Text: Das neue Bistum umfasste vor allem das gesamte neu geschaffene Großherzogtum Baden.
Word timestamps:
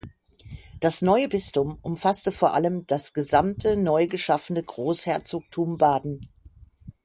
Das 0.79 1.03
neue 1.03 1.27
Bistum 1.29 1.77
umfasste 1.83 2.31
vor 2.31 2.55
allem 2.55 2.87
das 2.87 3.13
gesamte 3.13 3.77
neu 3.77 4.07
geschaffene 4.07 4.63
Großherzogtum 4.63 5.77
Baden. 5.77 6.27